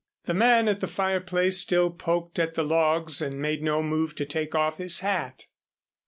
[0.23, 4.25] The man at the fireplace still poked at the logs and made no move to
[4.25, 5.45] take off his hat.